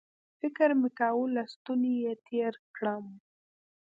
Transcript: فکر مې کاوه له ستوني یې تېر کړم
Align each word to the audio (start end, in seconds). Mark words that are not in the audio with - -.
فکر 0.39 0.69
مې 0.79 0.89
کاوه 0.99 1.25
له 1.35 1.43
ستوني 1.53 1.93
یې 2.03 2.13
تېر 2.27 2.53
کړم 2.75 3.05